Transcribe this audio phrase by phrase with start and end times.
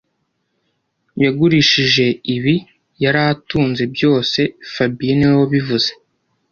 [1.23, 2.05] Yagurishije
[2.35, 2.55] ibi
[3.03, 4.39] yari atunze byose
[4.73, 5.89] fabien niwe wabivuze